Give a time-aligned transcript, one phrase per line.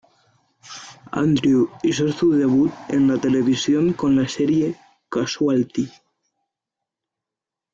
[1.13, 4.75] Andrew hizo su debut en la televisión con la serie
[5.11, 5.91] Casualty.